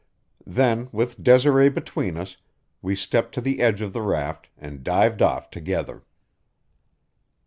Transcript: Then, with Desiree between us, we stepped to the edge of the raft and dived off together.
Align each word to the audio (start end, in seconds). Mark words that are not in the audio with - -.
Then, 0.47 0.89
with 0.91 1.21
Desiree 1.21 1.69
between 1.69 2.17
us, 2.17 2.37
we 2.81 2.95
stepped 2.95 3.35
to 3.35 3.39
the 3.41 3.61
edge 3.61 3.81
of 3.81 3.93
the 3.93 4.01
raft 4.01 4.49
and 4.57 4.83
dived 4.83 5.21
off 5.21 5.51
together. 5.51 6.01